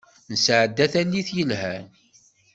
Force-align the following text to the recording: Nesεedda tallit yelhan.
Nesεedda 0.31 0.85
tallit 0.93 1.29
yelhan. 1.37 1.83